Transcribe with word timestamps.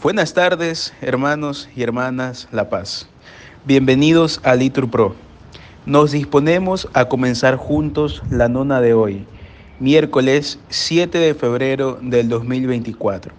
Buenas 0.00 0.32
tardes, 0.32 0.94
hermanos 1.00 1.68
y 1.74 1.82
hermanas 1.82 2.46
La 2.52 2.70
Paz. 2.70 3.08
Bienvenidos 3.64 4.40
a 4.44 4.54
Litur 4.54 4.88
Pro. 4.88 5.16
Nos 5.86 6.12
disponemos 6.12 6.88
a 6.92 7.06
comenzar 7.06 7.56
juntos 7.56 8.22
la 8.30 8.48
nona 8.48 8.80
de 8.80 8.94
hoy, 8.94 9.26
miércoles 9.80 10.60
7 10.68 11.18
de 11.18 11.34
febrero 11.34 11.98
del 12.00 12.28
2024, 12.28 13.34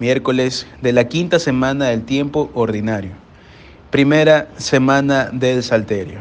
miércoles 0.00 0.66
de 0.82 0.92
la 0.92 1.08
quinta 1.08 1.38
semana 1.38 1.86
del 1.86 2.04
tiempo 2.04 2.50
ordinario, 2.52 3.12
primera 3.90 4.48
semana 4.58 5.30
del 5.32 5.62
Salterio. 5.62 6.18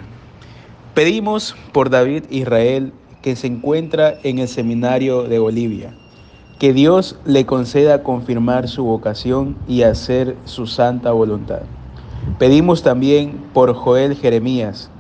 Pedimos 0.94 1.54
por 1.74 1.90
David 1.90 2.24
Israel 2.30 2.94
que 3.22 3.36
se 3.36 3.48
encuentra 3.48 4.18
en 4.24 4.40
el 4.40 4.48
seminario 4.48 5.24
de 5.24 5.38
Bolivia 5.38 5.94
que 6.62 6.74
Dios 6.74 7.16
le 7.26 7.48
conceda 7.48 8.04
confirmar 8.04 8.68
su 8.68 8.84
vocación 8.84 9.58
y 9.68 9.82
hacer 9.82 10.36
su 10.46 10.68
santa 10.68 11.12
voluntad. 11.12 11.62
Pedimos 12.38 12.84
también 12.84 13.42
por 13.52 13.74
Joel 13.74 14.16
Jeremías, 14.16 14.92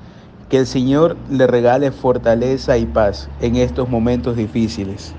que 0.49 0.57
el 0.57 0.65
Señor 0.65 1.17
le 1.29 1.45
regale 1.45 1.91
fortaleza 1.91 2.79
y 2.79 2.87
paz 2.87 3.29
en 3.41 3.57
estos 3.57 3.87
momentos 3.87 4.37
difíciles. 4.37 5.13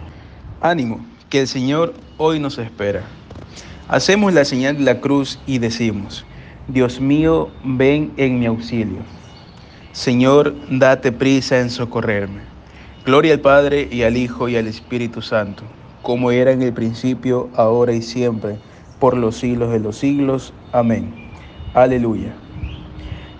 Ánimo, 0.60 0.98
que 1.30 1.42
el 1.42 1.46
Señor 1.46 1.94
hoy 2.18 2.40
nos 2.40 2.58
espera. 2.58 3.04
Hacemos 3.86 4.32
la 4.32 4.44
señal 4.44 4.78
de 4.78 4.82
la 4.82 4.98
cruz 4.98 5.38
y 5.46 5.58
decimos, 5.58 6.24
Dios 6.66 7.00
mío, 7.00 7.50
ven 7.62 8.12
en 8.16 8.40
mi 8.40 8.46
auxilio. 8.46 8.98
Señor, 9.92 10.56
date 10.70 11.12
prisa 11.12 11.60
en 11.60 11.70
socorrerme. 11.70 12.40
Gloria 13.06 13.34
al 13.34 13.40
Padre 13.40 13.88
y 13.92 14.02
al 14.02 14.16
Hijo 14.16 14.48
y 14.48 14.56
al 14.56 14.66
Espíritu 14.66 15.22
Santo 15.22 15.62
como 16.02 16.32
era 16.32 16.50
en 16.50 16.62
el 16.62 16.72
principio, 16.72 17.48
ahora 17.54 17.92
y 17.92 18.02
siempre, 18.02 18.58
por 18.98 19.16
los 19.16 19.36
siglos 19.36 19.70
de 19.70 19.80
los 19.80 19.96
siglos. 19.96 20.52
Amén. 20.72 21.14
Aleluya. 21.74 22.34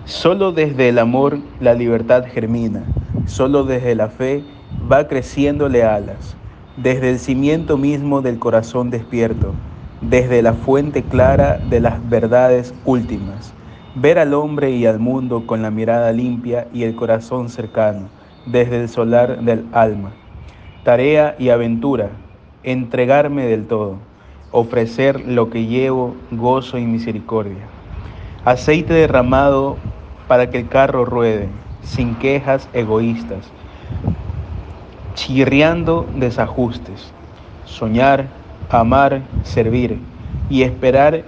Solo 0.05 0.51
desde 0.51 0.89
el 0.89 0.99
amor 0.99 1.39
la 1.59 1.73
libertad 1.73 2.25
germina, 2.25 2.83
solo 3.25 3.63
desde 3.63 3.95
la 3.95 4.09
fe 4.09 4.43
va 4.91 5.07
creciéndole 5.07 5.83
alas, 5.83 6.35
desde 6.75 7.09
el 7.09 7.19
cimiento 7.19 7.77
mismo 7.77 8.21
del 8.21 8.39
corazón 8.39 8.89
despierto, 8.89 9.53
desde 10.01 10.41
la 10.41 10.53
fuente 10.53 11.03
clara 11.03 11.57
de 11.69 11.79
las 11.79 12.09
verdades 12.09 12.73
últimas. 12.83 13.53
Ver 13.95 14.19
al 14.19 14.33
hombre 14.33 14.71
y 14.71 14.85
al 14.85 14.99
mundo 14.99 15.45
con 15.45 15.61
la 15.61 15.69
mirada 15.69 16.11
limpia 16.11 16.67
y 16.73 16.83
el 16.83 16.95
corazón 16.95 17.47
cercano, 17.47 18.09
desde 18.45 18.81
el 18.81 18.89
solar 18.89 19.41
del 19.41 19.65
alma. 19.71 20.11
Tarea 20.83 21.35
y 21.39 21.49
aventura, 21.49 22.09
entregarme 22.63 23.45
del 23.45 23.65
todo, 23.65 23.97
ofrecer 24.51 25.19
lo 25.27 25.49
que 25.49 25.65
llevo, 25.65 26.15
gozo 26.31 26.77
y 26.77 26.85
misericordia. 26.85 27.67
Aceite 28.45 28.93
derramado 28.93 29.77
para 30.27 30.49
que 30.49 30.59
el 30.59 30.67
carro 30.67 31.05
ruede, 31.05 31.49
sin 31.83 32.15
quejas 32.15 32.69
egoístas, 32.73 33.49
chirriando 35.15 36.07
desajustes, 36.15 37.11
soñar, 37.65 38.27
amar, 38.69 39.21
servir 39.43 39.99
y 40.49 40.63
esperar 40.63 41.23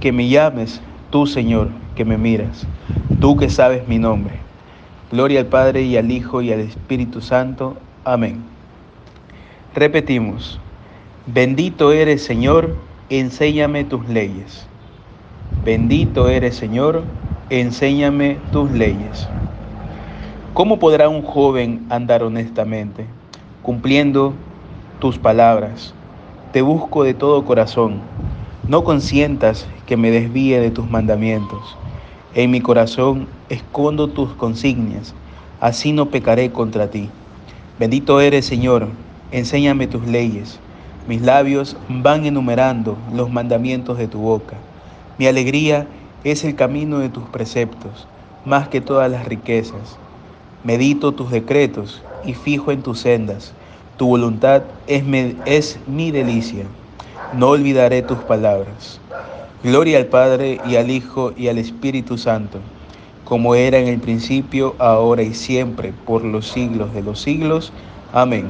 que 0.00 0.12
me 0.12 0.28
llames 0.28 0.80
tú, 1.10 1.26
Señor, 1.26 1.68
que 1.94 2.04
me 2.04 2.18
miras, 2.18 2.66
tú 3.20 3.36
que 3.36 3.48
sabes 3.48 3.86
mi 3.88 3.98
nombre. 3.98 4.34
Gloria 5.10 5.40
al 5.40 5.46
Padre 5.46 5.82
y 5.82 5.96
al 5.96 6.10
Hijo 6.10 6.42
y 6.42 6.52
al 6.52 6.60
Espíritu 6.60 7.20
Santo. 7.20 7.76
Amén. 8.04 8.42
Repetimos. 9.74 10.60
Bendito 11.30 11.92
eres 11.92 12.24
Señor, 12.24 12.74
enséñame 13.10 13.84
tus 13.84 14.08
leyes. 14.08 14.66
Bendito 15.62 16.30
eres 16.30 16.56
Señor, 16.56 17.02
enséñame 17.50 18.38
tus 18.50 18.70
leyes. 18.70 19.28
¿Cómo 20.54 20.78
podrá 20.78 21.10
un 21.10 21.20
joven 21.20 21.84
andar 21.90 22.22
honestamente? 22.22 23.04
Cumpliendo 23.62 24.32
tus 25.00 25.18
palabras. 25.18 25.92
Te 26.54 26.62
busco 26.62 27.04
de 27.04 27.12
todo 27.12 27.44
corazón. 27.44 28.00
No 28.66 28.82
consientas 28.82 29.66
que 29.84 29.98
me 29.98 30.10
desvíe 30.10 30.58
de 30.58 30.70
tus 30.70 30.88
mandamientos. 30.88 31.76
En 32.34 32.50
mi 32.50 32.62
corazón 32.62 33.28
escondo 33.50 34.08
tus 34.08 34.30
consignas, 34.30 35.14
así 35.60 35.92
no 35.92 36.06
pecaré 36.06 36.52
contra 36.52 36.88
ti. 36.88 37.10
Bendito 37.78 38.18
eres 38.22 38.46
Señor, 38.46 38.88
enséñame 39.30 39.88
tus 39.88 40.06
leyes. 40.06 40.58
Mis 41.08 41.22
labios 41.22 41.74
van 41.88 42.26
enumerando 42.26 42.98
los 43.14 43.30
mandamientos 43.30 43.96
de 43.96 44.08
tu 44.08 44.18
boca. 44.18 44.56
Mi 45.16 45.26
alegría 45.26 45.86
es 46.22 46.44
el 46.44 46.54
camino 46.54 46.98
de 46.98 47.08
tus 47.08 47.24
preceptos, 47.24 48.06
más 48.44 48.68
que 48.68 48.82
todas 48.82 49.10
las 49.10 49.24
riquezas. 49.24 49.96
Medito 50.64 51.12
tus 51.12 51.30
decretos 51.30 52.02
y 52.26 52.34
fijo 52.34 52.72
en 52.72 52.82
tus 52.82 53.00
sendas. 53.00 53.54
Tu 53.96 54.06
voluntad 54.06 54.64
es 54.86 55.02
mi, 55.02 56.10
delicia. 56.10 56.66
No 57.32 57.48
olvidaré 57.48 58.02
tus 58.02 58.18
palabras. 58.18 59.00
Gloria 59.64 59.96
al 59.96 60.06
Padre 60.08 60.60
y 60.68 60.76
al 60.76 60.90
Hijo 60.90 61.32
y 61.34 61.48
al 61.48 61.56
Espíritu 61.56 62.18
Santo, 62.18 62.58
como 63.24 63.54
era 63.54 63.78
en 63.78 63.88
el 63.88 63.98
principio, 63.98 64.76
ahora 64.78 65.22
y 65.22 65.32
siempre, 65.32 65.94
por 66.04 66.22
los 66.22 66.48
siglos 66.48 66.92
de 66.92 67.00
los 67.00 67.18
siglos. 67.18 67.72
Amén. 68.12 68.44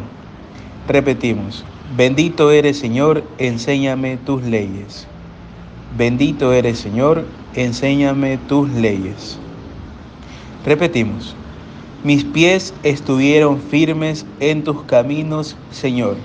Repetimos. 0.88 1.64
Bendito 1.96 2.50
eres 2.50 2.78
Señor, 2.78 3.24
enséñame 3.38 4.18
tus 4.18 4.42
leyes. 4.42 5.06
Bendito 5.96 6.52
eres 6.52 6.78
Señor, 6.78 7.24
enséñame 7.54 8.36
tus 8.36 8.68
leyes. 8.68 9.38
Repetimos, 10.66 11.34
mis 12.04 12.24
pies 12.24 12.74
estuvieron 12.82 13.58
firmes 13.58 14.26
en 14.38 14.64
tus 14.64 14.82
caminos, 14.82 15.56
Señor. 15.70 16.18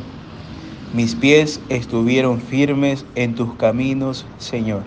Mis 0.94 1.16
pies 1.16 1.62
estuvieron 1.70 2.42
firmes 2.42 3.06
en 3.16 3.34
tus 3.34 3.54
caminos, 3.54 4.26
Señor. 4.40 4.84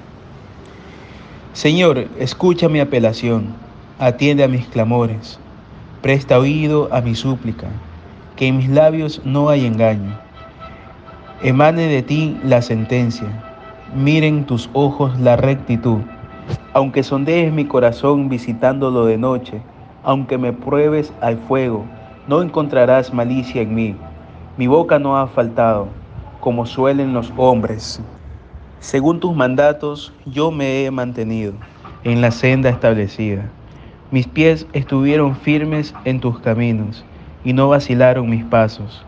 Señor, 1.54 2.06
escucha 2.18 2.68
mi 2.68 2.80
apelación, 2.80 3.54
atiende 3.98 4.44
a 4.44 4.48
mis 4.48 4.66
clamores, 4.66 5.38
presta 6.02 6.38
oído 6.38 6.92
a 6.92 7.00
mi 7.00 7.14
súplica, 7.14 7.68
que 8.36 8.48
en 8.48 8.58
mis 8.58 8.68
labios 8.68 9.22
no 9.24 9.48
hay 9.48 9.64
engaño 9.64 10.25
Emane 11.42 11.86
de 11.88 12.02
ti 12.02 12.34
la 12.42 12.62
sentencia, 12.62 13.28
miren 13.94 14.46
tus 14.46 14.70
ojos 14.72 15.20
la 15.20 15.36
rectitud. 15.36 15.98
Aunque 16.72 17.02
sondees 17.02 17.52
mi 17.52 17.66
corazón 17.66 18.30
visitándolo 18.30 19.04
de 19.04 19.18
noche, 19.18 19.60
aunque 20.02 20.38
me 20.38 20.54
pruebes 20.54 21.12
al 21.20 21.36
fuego, 21.36 21.84
no 22.26 22.40
encontrarás 22.40 23.12
malicia 23.12 23.60
en 23.60 23.74
mí. 23.74 23.94
Mi 24.56 24.66
boca 24.66 24.98
no 24.98 25.18
ha 25.18 25.26
faltado, 25.26 25.88
como 26.40 26.64
suelen 26.64 27.12
los 27.12 27.30
hombres. 27.36 28.00
Según 28.80 29.20
tus 29.20 29.36
mandatos, 29.36 30.14
yo 30.24 30.50
me 30.50 30.86
he 30.86 30.90
mantenido 30.90 31.52
en 32.02 32.22
la 32.22 32.30
senda 32.30 32.70
establecida. 32.70 33.50
Mis 34.10 34.26
pies 34.26 34.66
estuvieron 34.72 35.36
firmes 35.36 35.94
en 36.06 36.18
tus 36.18 36.38
caminos, 36.38 37.04
y 37.44 37.52
no 37.52 37.68
vacilaron 37.68 38.30
mis 38.30 38.44
pasos. 38.46 39.04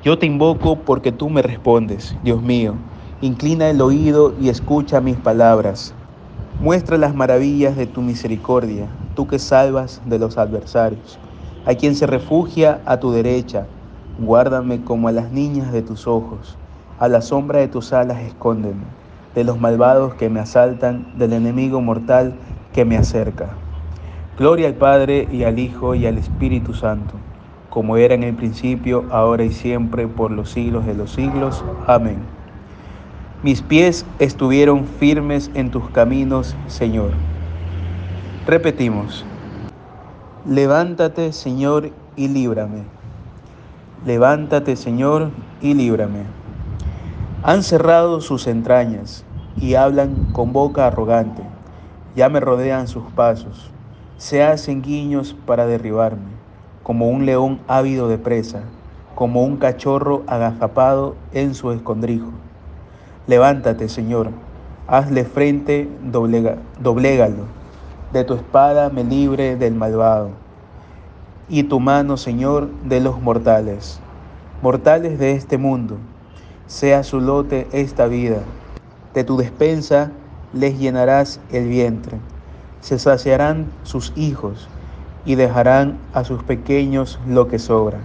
Yo 0.00 0.16
te 0.16 0.26
invoco 0.26 0.84
porque 0.84 1.10
tú 1.10 1.28
me 1.28 1.42
respondes, 1.42 2.16
Dios 2.22 2.40
mío. 2.40 2.76
Inclina 3.20 3.68
el 3.68 3.80
oído 3.80 4.32
y 4.38 4.48
escucha 4.48 5.00
mis 5.00 5.16
palabras. 5.16 5.92
Muestra 6.60 6.96
las 6.98 7.16
maravillas 7.16 7.76
de 7.76 7.88
tu 7.88 8.00
misericordia, 8.00 8.86
tú 9.14 9.26
que 9.26 9.40
salvas 9.40 10.00
de 10.04 10.20
los 10.20 10.38
adversarios. 10.38 11.18
A 11.64 11.74
quien 11.74 11.96
se 11.96 12.06
refugia 12.06 12.80
a 12.86 13.00
tu 13.00 13.10
derecha, 13.10 13.66
guárdame 14.18 14.84
como 14.84 15.08
a 15.08 15.12
las 15.12 15.32
niñas 15.32 15.72
de 15.72 15.82
tus 15.82 16.06
ojos. 16.06 16.56
A 17.00 17.08
la 17.08 17.20
sombra 17.20 17.58
de 17.58 17.66
tus 17.66 17.92
alas 17.92 18.22
escóndeme, 18.22 18.84
de 19.34 19.42
los 19.42 19.58
malvados 19.58 20.14
que 20.14 20.30
me 20.30 20.38
asaltan, 20.38 21.10
del 21.18 21.32
enemigo 21.32 21.80
mortal 21.80 22.38
que 22.72 22.84
me 22.84 22.96
acerca. 22.96 23.56
Gloria 24.36 24.68
al 24.68 24.74
Padre 24.74 25.26
y 25.32 25.42
al 25.42 25.58
Hijo 25.58 25.96
y 25.96 26.06
al 26.06 26.18
Espíritu 26.18 26.72
Santo 26.72 27.18
como 27.70 27.96
era 27.96 28.14
en 28.14 28.22
el 28.22 28.34
principio, 28.34 29.04
ahora 29.10 29.44
y 29.44 29.52
siempre, 29.52 30.06
por 30.08 30.30
los 30.30 30.50
siglos 30.50 30.86
de 30.86 30.94
los 30.94 31.12
siglos. 31.12 31.64
Amén. 31.86 32.18
Mis 33.42 33.62
pies 33.62 34.06
estuvieron 34.18 34.84
firmes 34.86 35.50
en 35.54 35.70
tus 35.70 35.88
caminos, 35.90 36.56
Señor. 36.66 37.12
Repetimos, 38.46 39.24
levántate, 40.46 41.32
Señor, 41.32 41.90
y 42.16 42.28
líbrame. 42.28 42.82
Levántate, 44.06 44.74
Señor, 44.74 45.30
y 45.60 45.74
líbrame. 45.74 46.22
Han 47.42 47.62
cerrado 47.62 48.20
sus 48.20 48.46
entrañas 48.46 49.24
y 49.60 49.74
hablan 49.74 50.32
con 50.32 50.52
boca 50.52 50.86
arrogante. 50.86 51.42
Ya 52.16 52.28
me 52.28 52.40
rodean 52.40 52.88
sus 52.88 53.04
pasos. 53.12 53.70
Se 54.16 54.42
hacen 54.42 54.82
guiños 54.82 55.36
para 55.46 55.66
derribarme 55.66 56.37
como 56.88 57.10
un 57.10 57.26
león 57.26 57.60
ávido 57.68 58.08
de 58.08 58.16
presa, 58.16 58.62
como 59.14 59.42
un 59.42 59.58
cachorro 59.58 60.22
agazapado 60.26 61.16
en 61.34 61.54
su 61.54 61.70
escondrijo. 61.70 62.30
Levántate, 63.26 63.90
Señor, 63.90 64.30
Hazle 64.86 65.26
frente, 65.26 65.86
doblega, 66.02 66.56
doblégalo. 66.80 67.44
De 68.14 68.24
tu 68.24 68.32
espada 68.32 68.88
me 68.88 69.04
libre 69.04 69.56
del 69.56 69.74
malvado. 69.74 70.30
Y 71.50 71.64
tu 71.64 71.78
mano, 71.78 72.16
Señor, 72.16 72.70
de 72.84 73.02
los 73.02 73.20
mortales. 73.20 74.00
Mortales 74.62 75.18
de 75.18 75.32
este 75.32 75.58
mundo, 75.58 75.98
sea 76.68 77.02
su 77.02 77.20
lote 77.20 77.68
esta 77.70 78.06
vida. 78.06 78.38
De 79.12 79.24
tu 79.24 79.36
despensa 79.36 80.10
les 80.54 80.78
llenarás 80.78 81.38
el 81.52 81.68
vientre. 81.68 82.16
Se 82.80 82.98
saciarán 82.98 83.66
sus 83.82 84.10
hijos 84.16 84.70
y 85.24 85.34
dejarán 85.34 85.98
a 86.12 86.24
sus 86.24 86.42
pequeños 86.42 87.18
lo 87.26 87.48
que 87.48 87.58
sobra. 87.58 87.98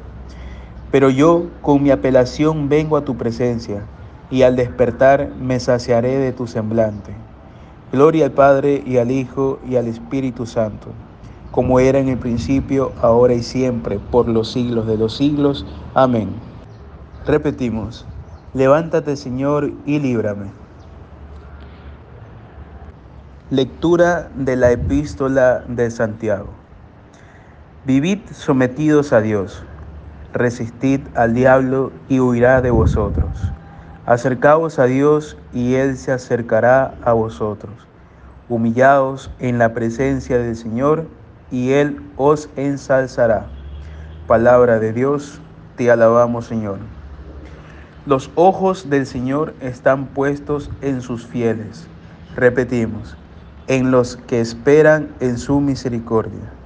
Pero 0.92 1.10
yo 1.10 1.48
con 1.62 1.82
mi 1.82 1.92
apelación 1.92 2.70
vengo 2.70 2.98
a 2.98 3.06
tu 3.06 3.18
presencia, 3.18 3.84
y 4.30 4.44
al 4.44 4.56
despertar 4.56 5.30
me 5.40 5.60
saciaré 5.60 6.18
de 6.18 6.34
tu 6.34 6.48
semblante. 6.48 7.14
Gloria 7.92 8.26
al 8.26 8.32
Padre 8.32 8.84
y 8.86 8.98
al 8.98 9.12
Hijo 9.12 9.60
y 9.70 9.76
al 9.76 9.88
Espíritu 9.88 10.48
Santo, 10.48 10.88
como 11.52 11.80
era 11.80 12.00
en 12.00 12.10
el 12.10 12.18
principio, 12.18 12.92
ahora 13.02 13.36
y 13.36 13.44
siempre, 13.44 14.00
por 14.00 14.28
los 14.28 14.52
siglos 14.52 14.88
de 14.88 14.98
los 14.98 15.16
siglos. 15.16 15.66
Amén. 15.94 16.30
Repetimos, 17.28 18.08
levántate 18.54 19.16
Señor 19.16 19.72
y 19.86 20.00
líbrame. 20.00 20.48
Lectura 23.52 24.30
de 24.36 24.56
la 24.56 24.72
epístola 24.72 25.64
de 25.68 25.92
Santiago. 25.92 26.63
Vivid 27.86 28.20
sometidos 28.32 29.12
a 29.12 29.20
Dios 29.20 29.66
resistid 30.34 31.02
al 31.16 31.34
diablo 31.34 31.92
y 32.10 32.20
huirá 32.20 32.62
de 32.62 32.72
vosotros. 32.72 33.52
Acercaos 34.06 34.80
a 34.80 34.86
Dios 34.86 35.38
y 35.54 35.76
Él 35.76 35.98
se 35.98 36.12
acercará 36.12 36.96
a 37.04 37.14
vosotros. 37.14 37.74
Humillaos 38.50 39.32
en 39.40 39.58
la 39.58 39.74
presencia 39.74 40.40
del 40.40 40.56
Señor 40.56 41.08
y 41.52 41.72
Él 41.72 42.02
os 42.18 42.50
ensalzará. 42.56 43.48
Palabra 44.28 44.80
de 44.80 44.92
Dios, 44.92 45.40
te 45.78 45.92
alabamos 45.92 46.48
Señor. 46.48 46.80
Los 48.06 48.32
ojos 48.36 48.90
del 48.90 49.06
Señor 49.06 49.54
están 49.62 50.08
puestos 50.08 50.70
en 50.82 51.02
sus 51.02 51.26
fieles. 51.26 51.88
Repetimos, 52.36 53.16
en 53.68 53.92
los 53.92 54.18
que 54.18 54.42
esperan 54.42 55.10
en 55.20 55.38
su 55.38 55.62
misericordia. 55.62 56.63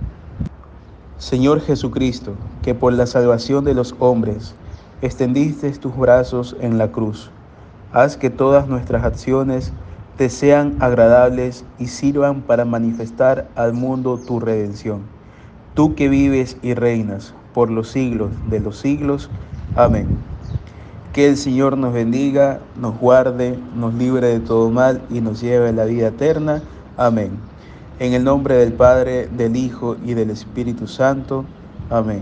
Señor 1.18 1.62
Jesucristo, 1.62 2.36
que 2.62 2.76
por 2.76 2.94
la 2.94 3.08
salvación 3.08 3.66
de 3.66 3.74
los 3.74 3.96
hombres 3.98 4.54
extendiste 5.02 5.72
tus 5.72 5.98
brazos 5.98 6.56
en 6.62 6.78
la 6.78 6.92
cruz, 6.92 7.32
haz 7.92 8.18
que 8.18 8.30
todas 8.30 8.68
nuestras 8.68 9.04
acciones 9.04 9.74
te 10.16 10.30
sean 10.30 10.78
agradables 10.80 11.66
y 11.80 11.88
sirvan 11.88 12.42
para 12.42 12.66
manifestar 12.66 13.50
al 13.56 13.74
mundo 13.74 14.20
tu 14.20 14.40
redención. 14.40 15.02
Tú 15.74 15.96
que 15.96 16.08
vives 16.08 16.58
y 16.62 16.76
reinas 16.76 17.34
por 17.52 17.72
los 17.72 17.90
siglos 17.90 18.34
de 18.46 18.60
los 18.60 18.78
siglos. 18.78 19.32
Amén. 19.74 20.10
Que 21.14 21.30
el 21.30 21.38
Señor 21.38 21.80
nos 21.80 21.94
bendiga, 21.94 22.60
nos 22.76 23.00
guarde, 23.00 23.60
nos 23.74 23.96
libre 23.96 24.28
de 24.28 24.40
todo 24.40 24.70
mal 24.70 25.02
y 25.10 25.22
nos 25.22 25.42
lleve 25.42 25.70
a 25.70 25.74
la 25.74 25.86
vida 25.86 26.10
eterna. 26.10 26.62
Amén. 26.96 27.32
En 28.00 28.14
el 28.14 28.24
nombre 28.24 28.56
del 28.56 28.74
Padre, 28.74 29.28
del 29.28 29.56
Hijo 29.56 29.98
y 30.06 30.14
del 30.14 30.30
Espíritu 30.30 30.86
Santo. 30.86 31.46
Amén. 31.90 32.22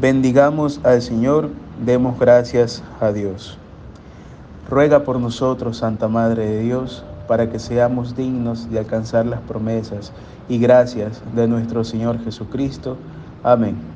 Bendigamos 0.00 0.80
al 0.84 1.02
Señor, 1.02 1.50
demos 1.84 2.16
gracias 2.20 2.84
a 3.00 3.10
Dios. 3.10 3.58
Ruega 4.68 5.02
por 5.02 5.18
nosotros, 5.18 5.78
Santa 5.78 6.06
Madre 6.06 6.46
de 6.46 6.62
Dios, 6.62 7.04
para 7.26 7.50
que 7.50 7.58
seamos 7.58 8.14
dignos 8.14 8.70
de 8.70 8.78
alcanzar 8.78 9.26
las 9.26 9.40
promesas 9.40 10.12
y 10.48 10.58
gracias 10.58 11.20
de 11.34 11.48
nuestro 11.48 11.82
Señor 11.82 12.22
Jesucristo. 12.22 12.96
Amén. 13.42 13.89